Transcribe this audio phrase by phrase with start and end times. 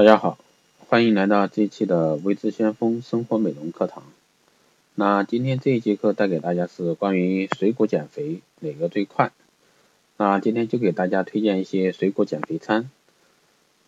[0.00, 0.38] 大家好，
[0.88, 4.02] 欢迎来到这一期的微知先锋生活美容课堂。
[4.94, 9.30] 那今天这一节课带给大家是关于水果减肥哪个最快？
[10.16, 12.90] 那今天就给大家推荐一些水果减肥餐。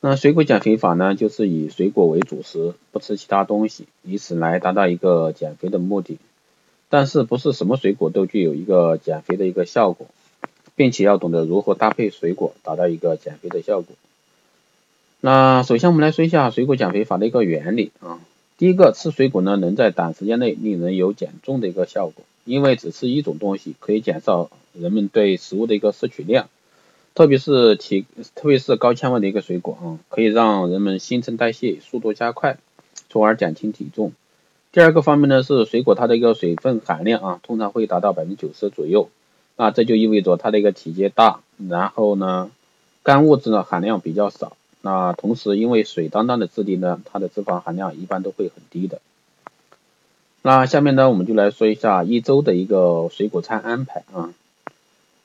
[0.03, 6.19] 那水果减肥法呢，就是以水果为主食，不吃其他东西，以此来达到一个减肥的目的。
[6.91, 10.09] 但是不是什么水果都具有一个减肥的一个效果，
[10.77, 13.97] 并且要懂得如何搭配水果，达到一个减肥的效果。
[15.25, 18.19] 那首先我们来说一下水果减肥法的一个原理啊。
[18.59, 26.49] 第一个，吃水果呢能在短时间内令人有减重的一个效果，因为只吃一种东西可以减少人们对食物的一个摄取量，
[27.15, 32.59] 特别是体特别是高纤维的一个水果啊，可以让人们新陈代谢速度加快，
[33.09, 34.13] 从而减轻体重。
[34.73, 39.09] 第二个方面呢是水果它的一个水分含量啊，通常会达到百分之九十左右，
[39.57, 42.51] 那这就意味着它的一个体积大，然后呢
[43.05, 44.57] 干物质呢含量比较少。
[44.83, 49.01] 那同时，因为水当当的质地呢，它的脂肪含量一般都会很低的。
[50.43, 54.35] 那下面呢，我们就来说一下一周的一个水果餐安排啊。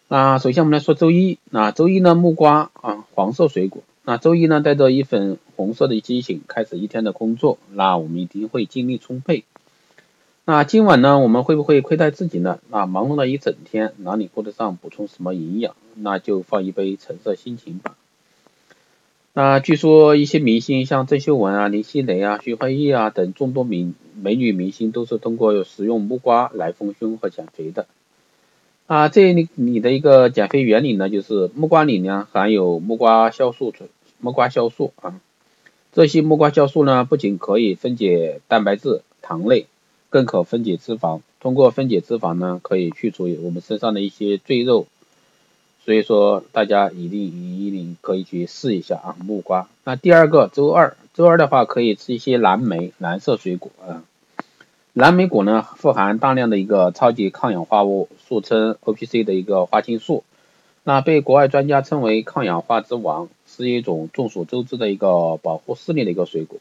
[0.07, 3.81] 那首先我们来说周一，那周一呢，木瓜啊，黄色水果。
[4.05, 9.43] 那周一呢，带着一粉红色的激情开始一天的工作，那我们一定会精力充沛。
[10.45, 12.59] 那今晚呢，我们会不会亏待自己呢？
[12.69, 15.75] 那忙碌了一整天，哪里顾得上补充什么营养？
[15.95, 17.95] 那就放一杯橙色心情吧。
[19.39, 27.85] 那据说一些明星，像郑秀文啊、林熙蕾啊、徐怀钰啊等众多明美女明星，都是通过食用木瓜来丰胸和减肥的。
[28.87, 33.71] 啊，这里你的一个减肥原理呢，就是木瓜里呢含有木瓜酵素、
[34.19, 35.21] 木瓜酵素啊。
[35.93, 39.67] 这些木瓜酵素呢，不仅可以分解蛋白质、糖类，
[40.09, 41.21] 更可分解脂肪。
[41.39, 44.87] 通过分解脂肪呢，可以去除我们身上的一些赘肉。
[45.87, 49.69] 所以说，大家一定一定可以去试一下啊，木瓜。
[49.85, 54.03] 那第二个周二，周二的话可以吃一些蓝莓，蓝色水果啊。
[54.91, 60.25] 蓝莓果呢，富含大量的一个超级抗氧化物，俗称 O P C 的一个花青素。
[60.83, 66.59] 那被国外专家称为抗氧化之王，是一种众所周知的一个保护视力的一个水果。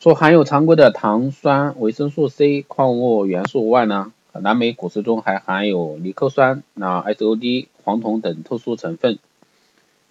[0.00, 4.10] 除含有常规的糖酸、维生素 C、矿物元素外呢？
[4.32, 9.20] 蓝莓果实中还含有尼克酸、那 SOD、黄酮等特殊成分，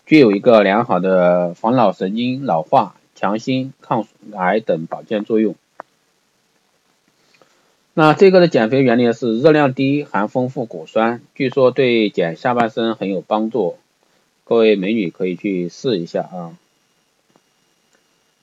[0.05, 5.55] 具有一个良好的防脑神经老化、强心、抗癌等保健作用。
[7.93, 13.75] 那这个的减肥原理是热量低，含丰富果酸，据说对减下半身很有帮助。
[14.45, 16.57] 各位美女可以去试一下啊。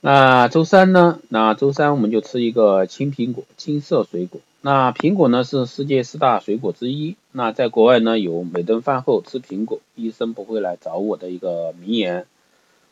[0.03, 1.21] 那周三呢？
[1.31, 4.43] 那周三我们就吃一个青苹果，青色水果。
[4.65, 7.17] 那苹果呢是世界四大水果之一。
[7.33, 12.27] 那在国外呢有每顿饭后吃苹果，医生不会来找我的一个名言。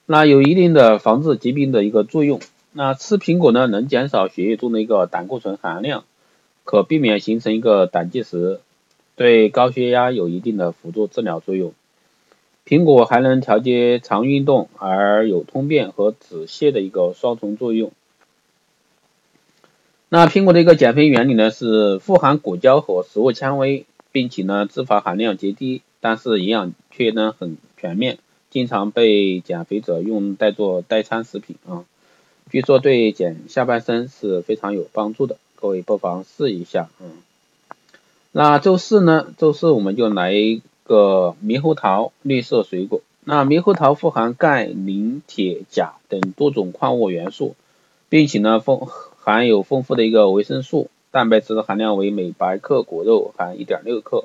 [0.04, 2.41] 那有一定的防治疾病的一个作用。
[2.72, 6.03] 那吃苹果呢能减少血液中的一个胆固醇含量，
[6.64, 8.59] 可避免形成一个胆结石，
[9.14, 11.72] 对高血压有一定的辅助治疗作用。
[12.66, 17.92] 苹果还能调节肠运动，而有通便和止泻的一个双重作用。
[20.12, 28.19] 那苹果的一个减肥原理呢，是富含果胶和食物纤维，并且呢脂肪含量极低，但是营养却呢很全面，
[28.50, 31.84] 经常被减肥者用代做代餐食品啊。
[32.50, 37.06] 据说对减下半身是非常有帮助的，各位不妨试一下啊。
[38.32, 43.00] 那周四呢，周四我们就来一个猕猴桃，绿色水果。
[43.22, 47.54] 那猕猴桃富含钙、磷、铁、钾等多种矿物元素，
[48.09, 48.88] 并且呢丰。
[49.22, 54.25] 含有丰富的一个维生素，蛋白质的含量为每百克果肉含一点六克。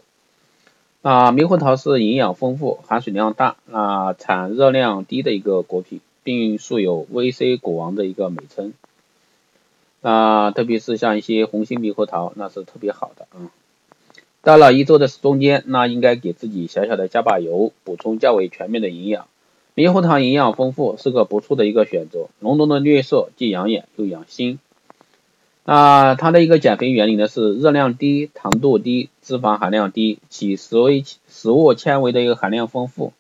[1.02, 8.74] 啊，猕猴桃是营养丰富、含水量大、啊产热量低的一个果品，并素有 VC 果王的一个美称。
[10.02, 13.52] 啊，特别是像一些红心猕猴桃，那是特别好的啊。
[14.42, 19.28] 到了一周的中间，那应该给自己小小的加把油，补充较为全面的营养。
[19.76, 22.30] 猕猴桃营养丰富，是个不错的一个选择。
[22.40, 24.60] 浓浓的绿色，既养眼又养心。
[25.68, 30.90] 那它的一个减肥原理呢是热量低、糖度低、脂肪含量低，其食物
[31.28, 33.14] 食物纤维的一个含量丰富。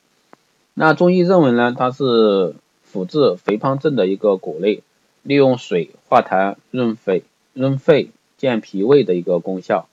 [0.75, 2.53] 那中医认为呢，它是
[2.83, 4.83] 辅治肥胖症的一个果类，
[5.23, 9.87] 利用水化痰、润肺、润肺、健脾胃的一个功效。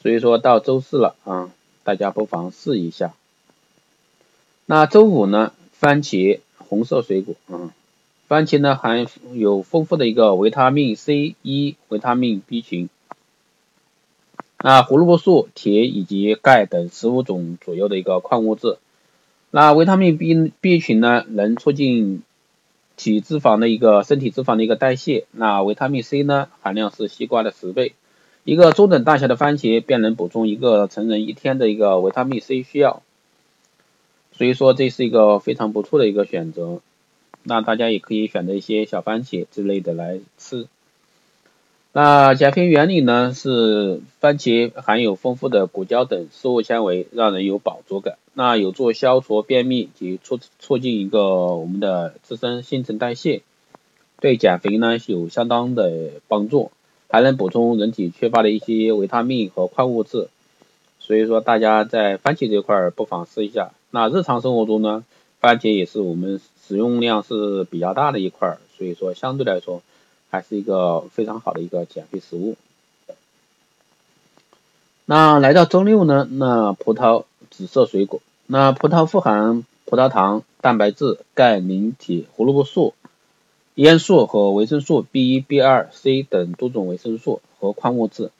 [0.00, 1.50] 所以说到周四了啊，
[1.82, 3.12] 大家不妨试一下。
[4.64, 7.70] 那周五呢，番茄，红色水果嗯。
[8.26, 12.88] 番茄呢含有丰富的一个维他命 C、E、维他命 B 群，
[14.58, 18.78] 那胡萝卜素、铁以及钙等十五种左右的一个矿物质。
[19.50, 22.22] 那维他命 B B 群呢能促进
[22.96, 25.26] 体脂肪的一个身体脂肪的一个代谢。
[25.32, 27.94] 那维他命 C 呢，含量是西瓜的十倍，
[28.44, 33.02] 一个中等大小的番茄便能补充一个成人一天的一个维他命 C 需要。
[34.32, 36.80] 所以说这是一个非常不错的一个选择。
[37.44, 40.66] 那大家也可以选择一些小番茄之类的来吃。
[41.92, 48.18] 那减肥原理呢是番茄含有丰富的果胶等食物纤维，让人有饱足感。
[48.32, 53.42] 那有助消除便秘及促促进一个我们的自身新陈代谢，
[54.18, 56.72] 对减肥呢有相当的帮助，
[57.08, 60.26] 还能补充人体缺乏的一些维他命和矿物质。
[60.98, 63.70] 所以说大家在番茄这块儿不妨试一下。
[63.92, 65.04] 那日常生活中呢，
[65.44, 69.82] 番茄也是我们使用量是比较大的一块，所以说相对来说。
[70.30, 72.56] 还是一个非常好的一个减肥食物。
[75.04, 76.26] 那来到周六呢？
[76.28, 82.94] 那葡萄紫色水果，那葡萄富含葡萄糖、蛋白质、钙、磷、铁、胡萝卜素、
[83.76, 88.32] 烟素和维生素 B 一、B 二、C 等多种维生素和矿物质。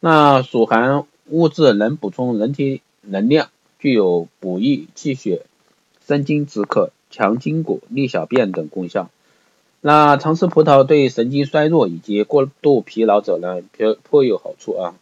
[0.00, 5.42] 那所含物质能补充人体能量，具有补益气血、
[6.06, 9.10] 生津止渴、强筋骨、利小便等功效。
[9.80, 14.94] 那常吃葡萄对神经衰弱以及过度疲劳者呢，颇颇有好处啊。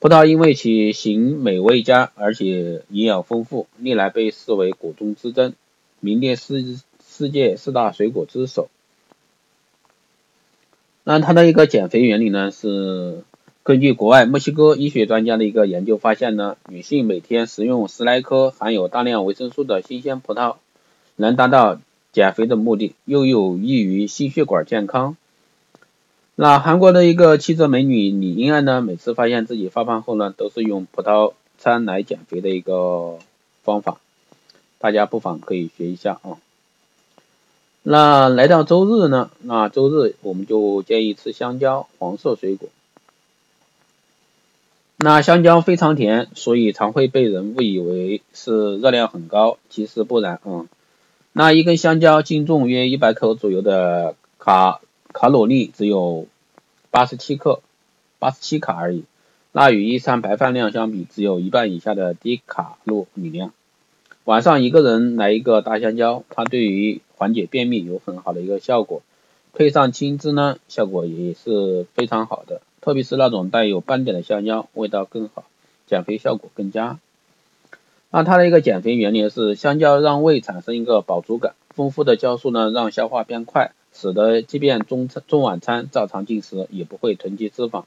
[0.00, 5.54] 葡萄因为其形美味佳，而且营养丰富，历来被视为果中之珍，
[6.00, 8.68] 名列世世界四大水果之首。
[11.04, 13.24] 那它的一个减肥原理呢，是
[13.62, 20.56] 根据国外墨西哥医学专家的一个研究发现呢，女性每天食用十来颗含有大量维生素的新鲜葡萄，
[21.16, 21.80] 能达到。
[22.10, 25.16] 减肥的目的又有益于心血管健康。
[26.34, 33.18] 那韩国的一个气质美女李英爱呢，每次发现自己发胖后呢，都是用葡萄餐来减肥的一个
[33.62, 34.00] 方法，
[34.78, 36.38] 大家不妨可以学一下啊。
[37.82, 42.70] 那来到周日呢，那周日我们就建议吃香蕉，黄色水果。
[45.00, 50.66] 那香蕉非常甜，所以常会被人误以为是热量很高，其实不然啊。
[51.32, 54.80] 那一根香蕉净重约一百克左右的卡
[55.12, 56.26] 卡路里只有
[56.90, 57.60] 八十七克，
[58.18, 59.04] 八十七卡而已。
[59.52, 63.52] 那与一餐白饭量相比，只有一半以下的低卡路里量。
[64.24, 69.02] 晚上一个人来一个大香蕉，它对于缓解便秘有很好的一个效果。
[69.52, 72.62] 配上青汁呢，效果也是非常好的。
[72.80, 75.44] 特别是那种带有斑点的香蕉，味道更好，
[75.86, 76.98] 减肥效果更佳。
[78.10, 87.84] 那它的一个减肥原理是，香蕉让胃产生一个饱足感，丰富的酵素呢让消化变快，使得即便中餐中晚餐照常进食也不会囤积脂肪。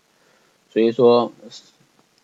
[0.71, 1.31] 所以说，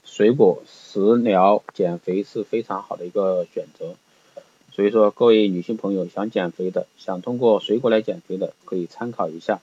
[0.06, 3.96] 水果食疗减肥是非常好的一个选择。
[4.72, 9.60] 所以说，各位女性朋友想减肥的，想通过水果来减肥的，可以参考一下。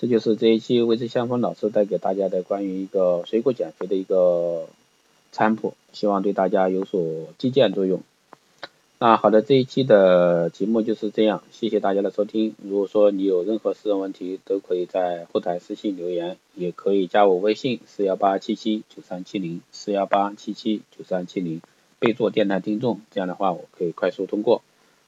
[0.00, 4.66] 这就是这一期维持香风老师带给大家的关于一个水果减肥的一个。
[5.32, 8.00] 餐谱，希望对大家有所借鉴作用。
[8.98, 12.56] 那好的，这一期的节目就是这样，谢谢大家的收听。
[12.60, 21.60] 如果说你有任何私人问题，都可以在后台私信留言，也可以加我微信四幺八七七九三七零四幺八七七九三七零，
[22.00, 24.62] 备注电台听众，这样的话我可以快速通过。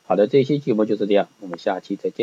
[0.05, 2.21] 好的，这一期节目就是这样，我们下期再见。